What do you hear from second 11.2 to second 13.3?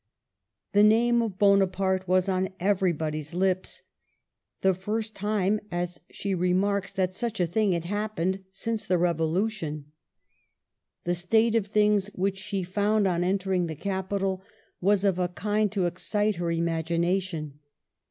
NAPOLEON. 101 state of things which she found on